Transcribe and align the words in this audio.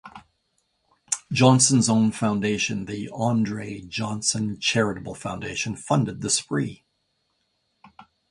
Johnson's 1.31 1.87
own 1.87 2.11
foundation, 2.11 2.85
the 2.85 3.07
Andre 3.13 3.81
Johnson 3.81 4.57
Charitable 4.59 5.13
Foundation, 5.13 5.75
funded 5.75 6.21
the 6.21 6.29
spree. 6.31 6.83